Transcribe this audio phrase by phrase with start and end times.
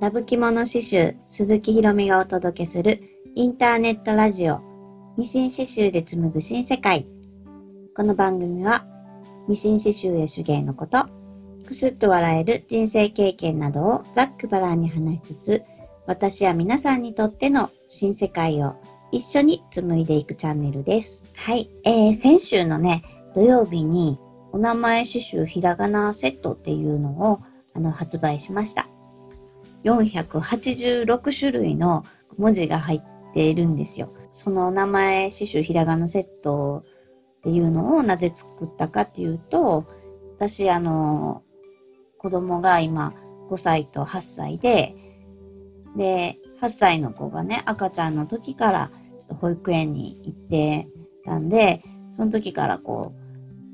[0.00, 3.02] ラブ着物刺繍鈴木ひろみがお届けする
[3.34, 4.60] インターネットラジオ
[5.16, 7.04] ミシン刺繍で紡ぐ新世界。
[7.96, 8.86] この番組は
[9.48, 11.08] ミシン刺繍や手芸のこと、
[11.66, 15.62] くすっと笑える人生経験などをざっくばらんに話しつつ、
[16.06, 18.76] 私や皆さんにとっての新世界を
[19.10, 21.26] 一緒に紡いでいくチャンネルです。
[21.34, 21.72] はい。
[21.82, 23.02] えー、先週のね、
[23.34, 24.16] 土曜日に
[24.52, 27.40] お名前刺繍ひらがなセットっていうのを
[27.74, 28.86] あの発売しました。
[29.84, 32.04] 486種類の
[32.36, 33.00] 文字が入っ
[33.34, 34.08] ているんですよ。
[34.30, 36.84] その名前刺繍ひらがなセット
[37.38, 39.86] っていうのをなぜ作ったかっていうと、
[40.36, 41.42] 私あの、
[42.18, 43.14] 子供が今
[43.48, 44.94] 5歳と8歳で、
[45.96, 48.90] で、8歳の子がね、赤ちゃんの時から
[49.40, 50.88] 保育園に行って
[51.24, 53.12] たんで、その時からこ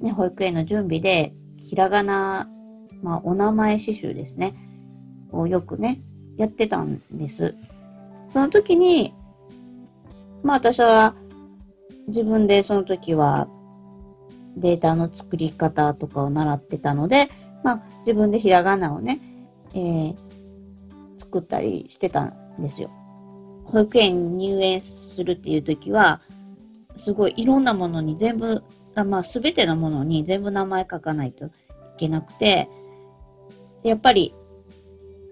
[0.00, 2.48] う、ね、保育園の準備で、ひらがな、
[3.02, 4.54] まあ、お名前刺繍ですね。
[5.38, 6.00] をよくね、
[6.36, 7.54] やってたんです。
[8.28, 9.14] その時に、
[10.42, 11.14] まあ私は
[12.08, 13.48] 自分でその時は
[14.56, 17.30] データの作り方とかを習ってたので、
[17.62, 19.20] まあ自分でひらがなをね、
[19.74, 20.14] えー、
[21.18, 22.90] 作ったりしてたんですよ。
[23.64, 26.20] 保育園入園するっていう時は、
[26.96, 28.62] すごいいろんなものに全部、
[28.94, 31.50] まあすべてのものに全部名前書かないとい
[31.98, 32.68] けなくて、
[33.82, 34.32] やっぱり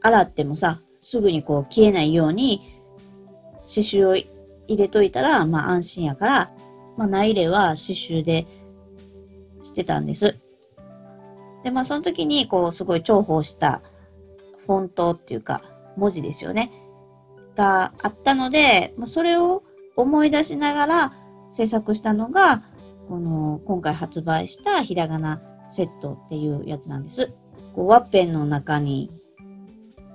[0.03, 2.61] 洗ってもさ、すぐにこう消えないように、
[3.61, 4.27] 刺繍を入
[4.69, 6.51] れといたら、まあ安心やから、
[6.97, 8.47] まあ内入れは刺繍で
[9.63, 10.37] してたんです。
[11.65, 13.81] で、まあその時にこうすごい重宝した
[14.67, 15.63] フォントっていうか
[15.97, 16.73] 文字ですよね。
[17.57, 19.63] があったので、まあ、それを
[19.97, 21.13] 思い出しながら
[21.51, 22.63] 制作したのが、
[23.09, 27.35] この今回発売したひらがなセットっていうやつなんです。
[27.75, 29.11] こうワッペンの中に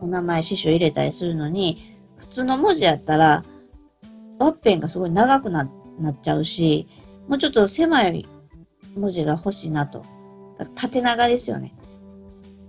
[0.02, 3.44] お名前、師匠入れたりするのに、普通の文字やったら、
[4.40, 5.70] ワッペンがすごい長くなっ
[6.22, 6.88] ちゃうし、
[7.28, 8.28] もうちょっと狭い
[8.96, 10.06] 文字が欲しいなと。
[10.76, 11.74] 縦長ですよね。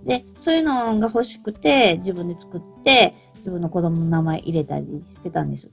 [0.05, 5.69] で、そういうのが欲しくて、自分で作って、自分の子供の名前入れたりしてたんです。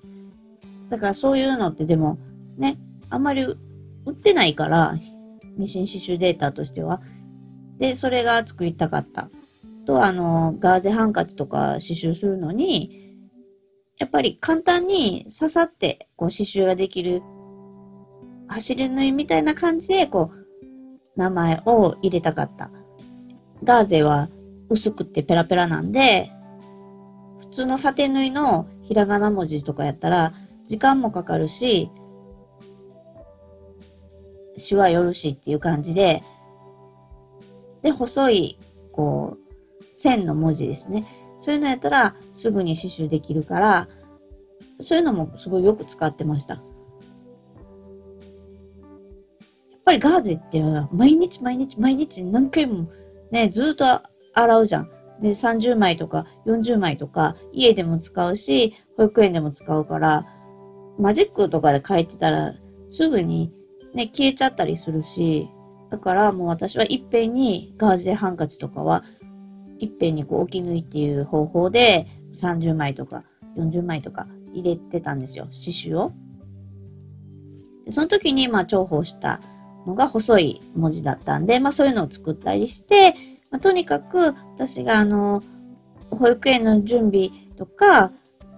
[0.89, 2.19] だからそういうのってでも、
[2.57, 2.79] ね、
[3.11, 3.57] あんまり売
[4.11, 4.95] ってないから、
[5.57, 7.01] ミシン刺繍データとしては。
[7.79, 9.29] で、それが作りたかった。
[9.87, 13.07] と、あの、ガーゼハンカチとか刺繍するのに、
[13.99, 17.23] やっぱり簡単に刺さって、こう刺繍ができる、
[18.49, 20.47] 走り縫いみたいな感じで、こう、
[21.19, 22.71] 名前を入れたかった。
[23.65, 24.29] ガーゼは
[24.69, 26.31] 薄くてペラペラなんで、
[27.41, 30.35] 普通のサテン縫いのひらがな文字とかやったら、
[30.67, 31.91] 時間もかかるし、
[34.59, 36.23] シワよるしっていう感じで、
[37.83, 38.59] で、細い、
[38.93, 39.46] こう、
[39.97, 41.07] 線の文字ですね。
[41.39, 43.89] そういうのやったらすぐに刺繍できるから、
[44.79, 46.55] そういうのもすごいよく使ってました。
[46.55, 46.63] やっ
[49.85, 50.63] ぱりガーゼって
[50.93, 52.89] 毎日毎日毎日何回も
[53.31, 54.03] ね、ずっと
[54.35, 54.91] 洗うじゃん。
[55.23, 60.27] で、30枚とか40枚とか家でも使うし、保育園でも使うから、
[60.99, 62.55] マジックとかで書いてたら
[62.91, 63.53] すぐに
[63.95, 65.49] ね、消えちゃったりするし、
[65.91, 69.05] だからもう私はいっぺんにガーゼハンカチとかは
[69.79, 73.25] いっぺんにこう置き縫いっていう方法で30枚とか
[73.57, 76.13] 40枚とか入れてたんですよ、刺繍を。
[77.85, 79.41] でその時にまあ重宝した
[79.87, 83.15] のが細い文字だったんで、まあそういうのを作ったりして、
[83.51, 85.43] まあ、とにかく私があの、
[86.11, 88.11] 保育園の準備とか、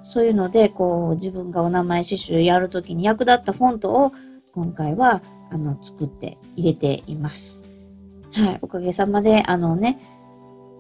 [0.03, 4.13] そういうので、こう、自分がお名前刺繍やるときに役立ったフォントを
[4.53, 7.59] 今回は、あの、作って入れています。
[8.33, 8.59] はい。
[8.63, 9.99] おかげさまで、あのね、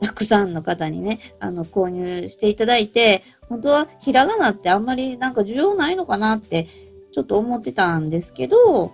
[0.00, 6.68] たくさんの方にね、あの、購入していただいて、本当はひらがなってあんまりなんか需要ないのかなって
[7.12, 8.92] ちょっと思ってたんですけど、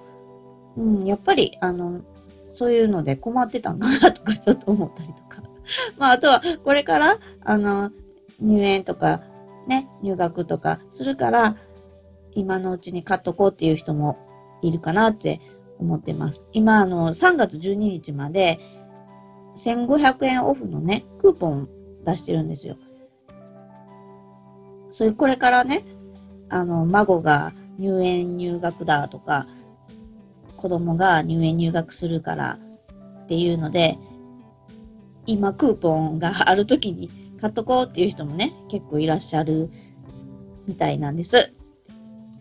[0.76, 2.00] うん、やっぱり、あの、
[2.50, 5.42] そういうので困ってたんかなとか ちょっと思ったりとか。
[5.98, 7.90] まあ、あとは、これから、あの、
[8.40, 9.20] 入園とか、
[9.66, 11.56] ね、入学とかするから、
[12.32, 14.18] 今のうちに買っとこうっていう人も
[14.62, 15.40] いるかなって
[15.78, 16.42] 思ってます。
[16.52, 18.58] 今、あの、3月12日まで、
[19.56, 21.68] 1500円オフのね、クーポン
[22.04, 22.76] 出してるんですよ。
[24.90, 25.84] そういう、これからね、
[26.48, 29.46] あの、孫が入園入学だとか、
[30.56, 32.58] 子供が入園入学するから
[33.24, 33.98] っていうので、
[35.26, 37.10] 今クーポンがある時に
[37.40, 39.70] 買っとこうっていう人もね、結構いらっしゃる
[40.66, 41.52] みたいなんです。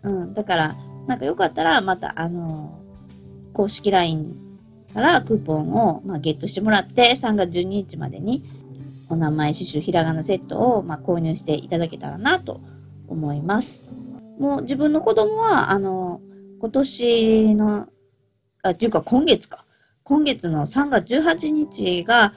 [0.02, 0.34] うん。
[0.34, 0.76] だから、
[1.06, 2.78] なんかよかったらまた、あの、
[3.52, 4.34] 公式 LINE
[4.94, 8.44] からクーポンを、まあ、ゲットしてもらって、3月12日までに
[9.10, 12.60] お名前刺繍ひらがなセットを、まあ、購入していただけたらなと
[13.08, 13.86] 思います。
[14.38, 16.20] もう自分の子供は、あの、
[16.60, 17.88] 今年の、
[18.62, 19.64] あ、っていうか今月か。
[20.04, 22.34] 今月の3月18日が、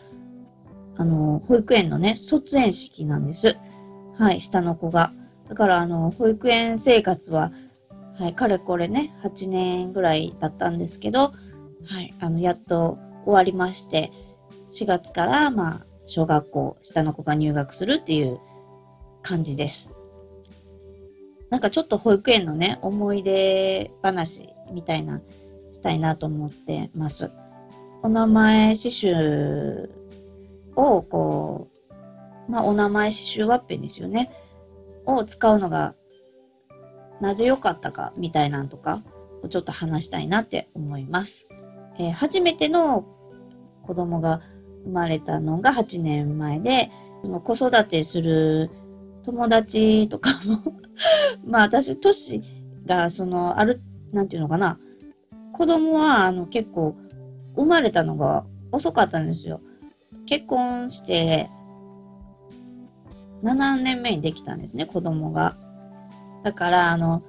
[0.98, 3.56] あの、保育園のね、卒園式なんです。
[4.18, 5.12] はい、下の子が。
[5.48, 7.52] だから、あの、保育園生活は、
[8.18, 11.34] はい、かれこれね、8年ぐらいだったんですけど、
[11.88, 14.12] はい、あの、やっと終わりまして、
[14.74, 18.40] 4月から、まあ、小学校、下の子が入学するっていう
[19.22, 19.90] 感じです。
[21.50, 25.22] なんかちょっと保育園のね、思い出話みたいな、
[25.72, 27.32] したいなと思ってます。
[28.04, 29.90] お名前刺繍
[30.76, 31.70] を、こ
[32.48, 34.30] う、まあ、お名前刺繍ワッペンですよね。
[35.06, 35.94] を使うのが、
[37.22, 39.02] なぜ良かったか、みたいなんとか、
[39.50, 41.48] ちょっと話したいなって思います。
[42.00, 43.06] えー、初めての
[43.84, 44.42] 子供が
[44.84, 46.92] 生まれたのが8年前で、
[47.44, 48.70] 子育てする
[49.24, 50.74] 友達とかも
[51.46, 52.44] まあ私、年
[52.86, 53.80] が、その、ある、
[54.14, 54.78] なんていうのかな、
[55.54, 56.96] 子供は、あの、結構、
[57.56, 59.60] 生まれたのが遅かったんですよ。
[60.26, 61.50] 結婚して、
[63.44, 65.56] 7年目にできたんですね、子供が。
[66.44, 67.22] だから、あの、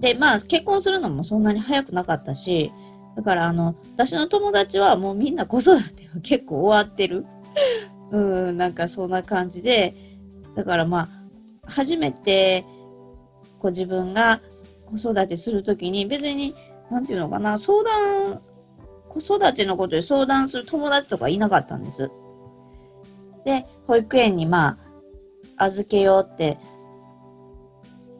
[0.00, 2.72] で、まあ、結婚するのもそんなに早くなかったし、
[3.16, 7.26] だから、あの、私の友達はもうみんな子育ては結構終わってる。
[8.10, 8.18] う
[8.52, 9.94] ん、なんかそんな感じで、
[10.56, 11.08] だからまあ、
[11.64, 12.64] 初めて、
[13.60, 14.40] こう自分が
[14.86, 16.54] 子育てするときに別に、
[16.90, 18.40] なんていうのかな、相談、
[19.08, 22.10] 子育てのことで相談する友達とかいなかったんです。
[23.44, 24.78] で、保育園にま
[25.56, 26.58] あ、預けようって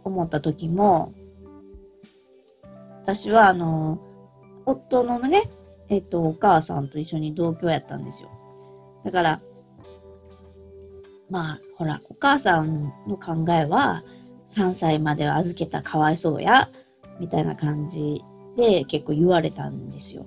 [0.04, 1.12] 思った時も、
[3.02, 3.98] 私はあの、
[4.70, 5.50] 夫のね、
[5.88, 8.30] えっと、お母さんと一緒に同居やったんですよ。
[9.04, 9.40] だから、
[11.28, 14.02] まあ、ほら、お母さんの考えは、
[14.50, 16.68] 3歳までは預けたかわいそうや、
[17.20, 18.22] みたいな感じ
[18.56, 20.26] で結構言われたんですよ。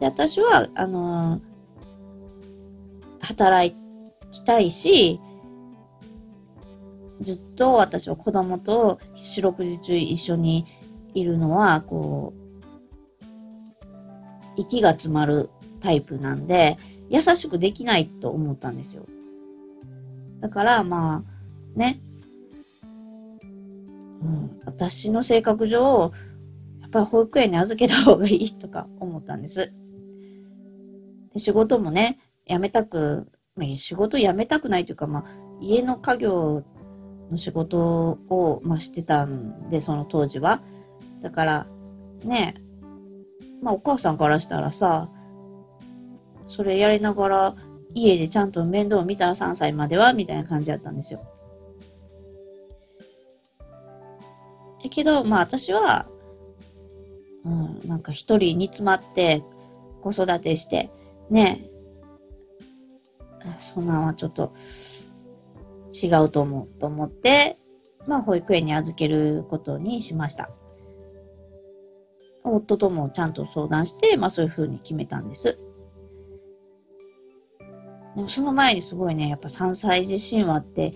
[0.00, 1.40] で、私は、あのー、
[3.20, 3.74] 働
[4.30, 5.20] きたいし、
[7.20, 10.64] ずっと私は子供と四六時中一緒に
[11.18, 12.38] いるのは、こう、
[14.56, 15.50] 息が詰まる
[15.80, 16.78] タイプなんで、
[17.08, 19.06] 優しくできないと思ったんですよ。
[20.40, 21.24] だから、ま
[21.76, 21.98] あ、ね。
[24.20, 26.12] うん、私の性格上、
[26.80, 29.72] やっぱり保育園に預けた方がいいとか思ったんです。
[31.32, 33.28] で仕事もね、辞めたく、
[33.76, 35.24] 仕事辞めたくないというか、まあ、
[35.60, 36.62] 家の家業
[37.30, 40.60] の仕事を、まあ、してたんで、その当時は。
[41.22, 41.66] だから、
[42.24, 42.54] ね、
[43.62, 45.08] まあ、お母さんからしたらさ、
[46.48, 47.54] それやりながら、
[47.94, 51.20] 家でちゃんと面倒を見たら3歳までは、みたいな感じだったんですよ。
[54.82, 56.06] だけど、まあ私は、
[57.44, 59.42] うん、なんか一人煮詰まって
[60.00, 60.90] 子育てして、
[61.30, 61.64] ね、
[63.58, 64.52] そんなんはちょっと
[65.92, 67.56] 違うと思うと思って、
[68.06, 70.50] まあ保育園に預けることにしました。
[72.54, 75.58] 夫ともちゃんと相談して、まあそういうふうに決めたんです。
[78.16, 80.92] でもその前にすごいね、やっぱ3歳児神話って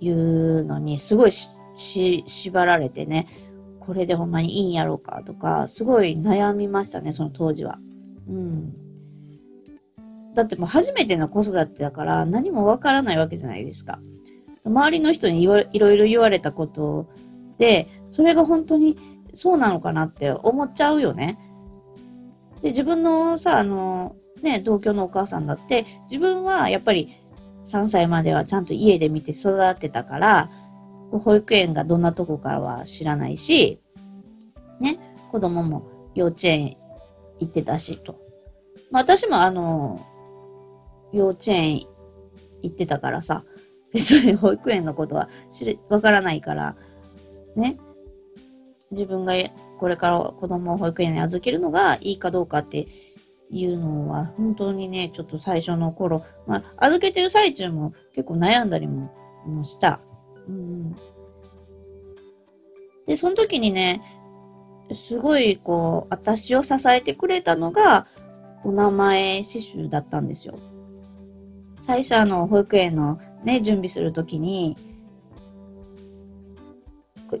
[0.00, 3.28] いうのにすごいし、縛られてね、
[3.80, 7.78] これでほんまにいいんやろうかとか、すごい悩みましたね、その当時は。
[8.28, 8.74] うん。
[10.34, 14.00] だってもう初めての子育てだから何もわからないわけじゃないですか。
[14.64, 17.06] 周りの人にいろいろ言われたこと
[17.58, 18.96] で、それが本当に
[19.34, 21.38] そうなのかなって思っちゃうよね。
[22.62, 27.14] で、自分のさ、あの、ね、同居のお母さんだって、自分はやっぱり
[27.66, 30.48] 3歳まではちゃんと家で見て育ってたから、
[31.10, 33.80] 保育園がどんなとこかは知らないし、
[34.80, 34.98] ね、
[35.30, 36.76] 子供も幼稚園
[37.40, 38.16] 行ってたし、と。
[38.90, 40.00] まあ、私もあの、
[41.12, 41.82] 幼稚園
[42.62, 43.44] 行ってたからさ、
[43.92, 46.74] 別に保育園のことは知、わからないから、
[47.56, 47.76] ね、
[48.94, 49.34] 自分が
[49.78, 52.86] これから子供を保育園に預けるのがいいかどうかって
[53.50, 59.10] いうのは、本当にね、ちょっと最初の頃、まあ、預けてる最中も結構悩んだりも
[59.64, 60.00] した。
[60.48, 60.96] うん。
[63.06, 64.00] で、その時にね、
[64.92, 68.06] すごい、こう、私を支えてくれたのが、
[68.64, 70.58] お名前刺繍だったんですよ。
[71.80, 74.76] 最初、あの、保育園のね、準備するときに、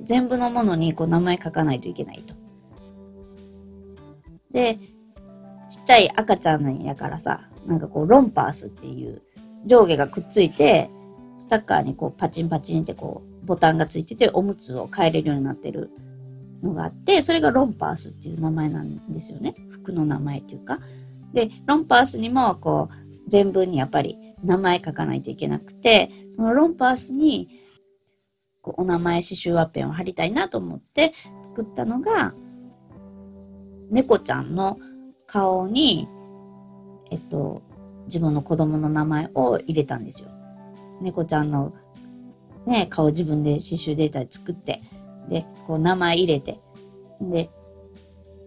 [0.02, 2.34] 全部のものにこう名前書かないといけないと。
[4.52, 4.76] で、
[5.68, 9.22] ちっちゃい赤ちゃんなんやからさ、なんかこう、ロンパースっていう
[9.66, 10.90] 上下がくっついて、
[11.38, 15.90] スタッカーにこうパチンパチンってこうボタンがついてておむつを変えれるようになってる
[16.62, 19.54] のがあって、それがロンパースっていう名前なんですよね。
[19.70, 20.78] 服の名前っていうか。
[21.32, 27.48] で、ロンパースにもこう全文にやっぱり名前書かないといけなくて、そのロンパースに
[28.76, 32.32] お名前刺繍ワッペンを貼りたいなと思って作ったのが、
[33.90, 34.78] 猫ちゃんの
[35.26, 36.08] 顔に、
[37.10, 37.62] えっと、
[38.06, 40.28] 自分の子供の名前を入れたんですよ。
[41.00, 41.72] 猫ちゃんの
[42.66, 44.80] ね、顔自分で刺繍データで作って、
[45.28, 46.58] で、こう名前入れて、
[47.20, 47.50] で、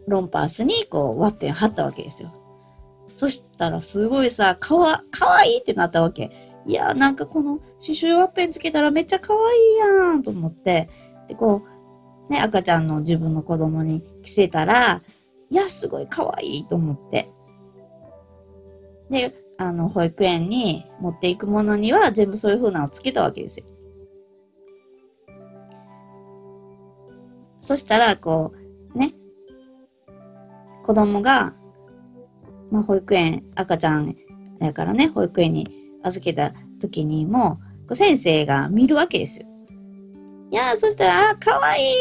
[0.07, 2.33] ロンパースにこうワッペン貼ったわけですよ。
[3.15, 6.46] そしたらすごいさ、かわ、かわいいってなったわけ。
[6.67, 10.89] いや、なんかこの刺繍ワッペンつけたらめっちゃかわいやんと思って、
[11.29, 11.63] で、こ
[12.29, 15.01] う、ね、赤ちゃんの自分の子供に着せたら、
[15.49, 17.29] いや、すごいかわいいと思って。
[19.09, 23.65] で、あの、保育園に持っていくものには全部そういう風なのをつけたわけですよ。
[27.61, 28.53] そしたら、こ
[28.93, 29.13] う、ね、
[30.85, 31.53] 子供が、
[32.71, 34.13] まあ、保育園、赤ちゃん
[34.59, 37.57] だからね、保育園に預けた時にも、
[37.93, 39.47] 先生が見るわけですよ。
[40.51, 41.93] いやー、そしたら、あ、かわいい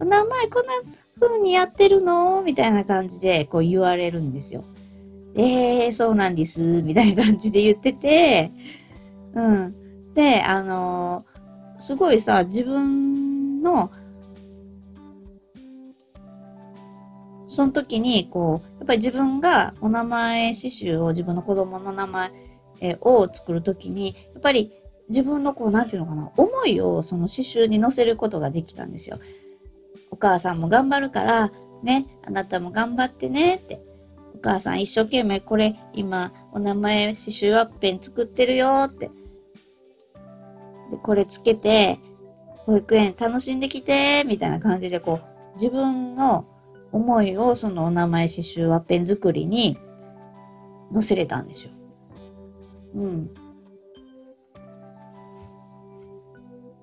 [0.00, 0.72] 名前こんな
[1.20, 2.42] 風にやってるの？
[2.42, 4.64] みたいな感じで、こう言われるんですよ。
[5.36, 8.50] えー、そうなんです、みたいな感じで言ってて、
[9.34, 9.74] うん。
[10.14, 13.90] で、あのー、すごいさ、自分の、
[17.46, 22.30] その時に、こう、やっぱり自分がお名前刺繍を自分の子供の名前
[23.00, 24.72] を作る時に、やっぱり
[25.08, 29.18] 自分のこう、なんていうのかな、思いをその刺繍に乗せることができたんですよ。
[30.10, 31.52] お母さんも頑張るから、
[31.82, 33.80] ね、あなたも頑張ってねって
[34.34, 34.38] お。
[34.38, 39.10] 母さん一生懸命これ今お名前刺繍ワッペン作ってるよって。
[40.90, 41.98] で、これつけて、
[42.66, 46.46] 保育園楽しんできて、みたいな感じでこう、自分の
[46.92, 49.76] 思いをそのお名前刺繍ワッペン作りに
[50.92, 51.72] 載せれたんですよ。
[52.94, 53.30] うん。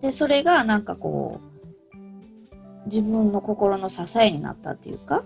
[0.01, 5.23] で、それがなんかこう、自分の心の支えになったっていうか、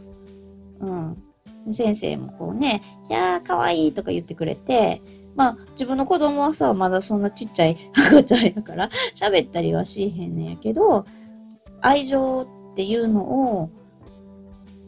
[0.79, 1.23] うん。
[1.73, 5.01] 先生もこうね、いやー、かわいいとか言ってくれて、
[5.35, 11.05] まあ、自分の子供はさ、まだそんなちっちゃい赤ちゃんやから、喋ったりはしへんねんやけど、
[11.81, 13.69] 愛情っていうのを、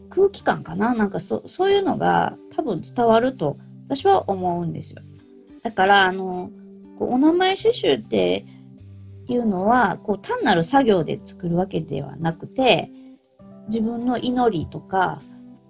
[0.09, 0.95] 空気感かな？
[0.95, 5.01] なんかそ、そういうのが多分伝わると私は思うんですよ。
[5.67, 6.49] だから、あの、
[6.97, 8.45] お名前刺繍って
[9.27, 12.89] いうのは、こう単なる作業で作るわけではなくて、
[13.67, 15.19] 自分の祈りとか、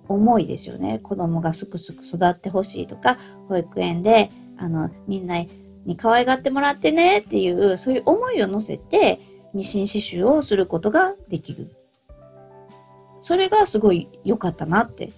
[0.07, 0.99] 思いですよね。
[1.01, 3.17] 子供がすくすく育ってほしいとか、
[3.49, 5.43] 保育園で、あの、みんな
[5.83, 9.19] に可愛がってもらってねっていう、そういう思いを乗せて、
[9.55, 11.75] ミシン刺繍をすることができる。
[13.19, 15.11] それがすごい良かったなって、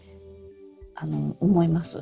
[0.95, 2.01] あの、思います。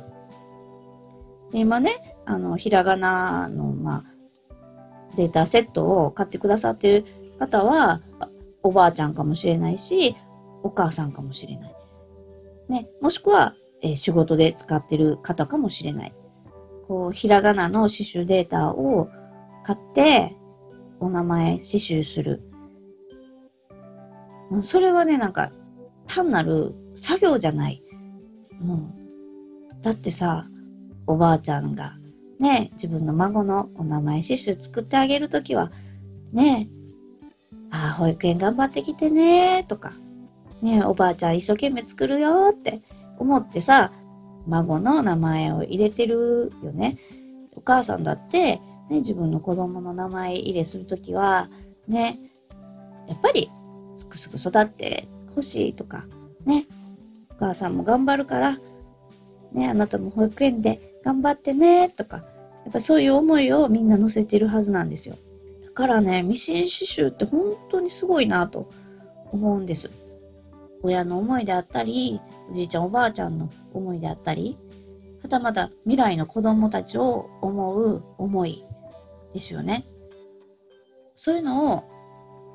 [1.50, 7.06] で今ね、あの、ひらがなの、まあ、データセットを買ってくださってる
[7.38, 8.02] 方は、
[8.62, 10.14] おばあちゃんかもしれないし、
[10.62, 11.74] お母さんかもしれない。
[12.68, 16.12] ね、もしくは、えー、仕事で使ってる方かもしれない。
[16.86, 19.08] こう、ひらがなの刺繍データを
[19.64, 20.36] 買って、
[21.00, 22.42] お名前刺繍する。
[24.64, 25.50] それはね、なんか、
[26.06, 27.80] 単なる作業じゃない。
[28.60, 28.92] うん。
[29.80, 30.44] だってさ、
[31.06, 31.94] おばあちゃんが、
[32.38, 35.72] ね、自分の孫のお名前刺繍作ってあげるときは、
[36.32, 36.68] ね、
[37.70, 39.92] ああ、保育園頑張ってきてね、とか、
[40.62, 42.80] ねおばあちゃん一生懸命作るよって
[43.18, 43.90] 思ってさ、
[44.46, 46.96] 孫の名前を入れてるよね。
[47.54, 51.48] お母さんだって、ね、自分の子供の名前入れするときは、
[51.86, 52.16] ね、
[53.08, 53.50] やっぱり
[53.96, 56.04] すくすく育ってほしいとか、
[56.46, 56.66] ね、
[57.30, 58.56] お母さんも頑張るから、
[59.52, 62.22] ね、あなたも保育園で頑張ってね、とか、や
[62.68, 65.16] っぱそういう思いをみんな乗せてるはずなんですよ。
[65.64, 68.70] だからね、ミシン刺繍って本当にすごいなと
[69.32, 69.90] 思うんです。
[70.82, 74.54] 親の思いであったり、おじいちゃんおばあちゃんの思いであったり、
[75.22, 78.62] はたまた未来の子供たちを思う思い
[79.32, 79.84] ですよね。
[81.14, 81.84] そういうのを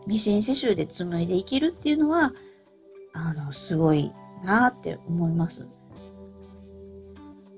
[0.06, 2.34] ミシン刺繍で紡いでいけるっていうのは、
[3.14, 4.12] あの、すごい
[4.44, 5.68] なって思います。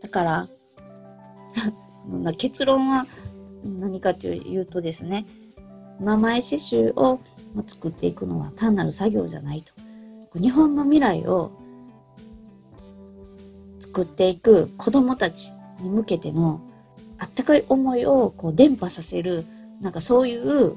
[0.02, 0.48] だから、
[2.38, 3.06] 結論は
[3.64, 5.26] 何かというとですね、
[6.00, 7.20] 名前刺繍を
[7.68, 10.40] 作っていくのは単なる作業じゃないと。
[10.40, 11.52] 日本の未来を
[13.80, 16.60] 作っていく子供たちに向けての
[17.18, 19.46] あったかい思いをこう伝播させる、
[19.82, 20.76] なんかそういう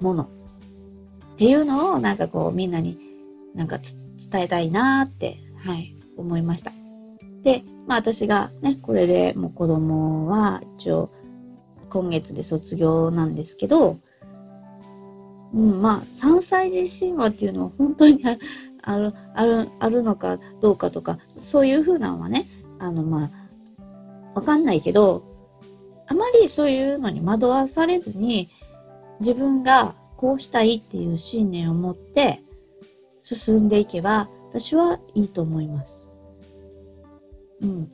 [0.00, 0.22] もの
[1.34, 2.96] っていうのをなんかこうみんなに
[3.54, 6.72] なんか伝えたいなって、はい、思いました。
[7.42, 11.10] で、まあ私がね、これでもう子供は一応
[11.88, 13.96] 今月で卒業なんですけど、
[15.54, 18.22] うん、まあ3歳児神話っていうのは本当に
[18.82, 22.46] ある、ある、あるのかどうかとか、そういうふうなのはね、
[22.78, 23.30] あのま
[24.34, 25.24] あ、わかんないけど、
[26.06, 28.50] あまりそういうのに惑わされずに、
[29.20, 32.42] 自分がこうしたいっていう信念を持って
[33.22, 36.07] 進んでいけば、私はいいと思います。
[37.60, 37.92] うん。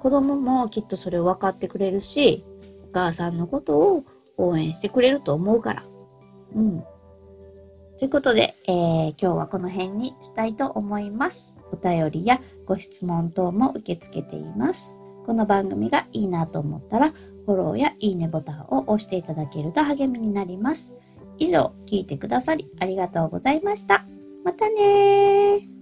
[0.00, 2.44] 子供もきっとそれを分かってくれるし、
[2.90, 4.04] お母さんのことを
[4.36, 5.82] 応援してくれると思うから。
[6.54, 6.84] うん。
[7.98, 11.58] ということで、えー、今日はこの辺にしたいと思います。
[11.72, 14.96] お便りやご質問等も受け付けています。
[15.26, 17.10] この番組がいいなと思ったら、
[17.44, 20.94] フォローやいいねボタンを押していただけると励みになります。
[21.38, 24.04] 以上、聞いてくださりありがとうございました。
[24.44, 25.77] またね